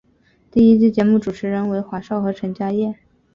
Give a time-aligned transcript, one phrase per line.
[0.49, 2.95] 第一季节目主持人为华少和陈嘉桦。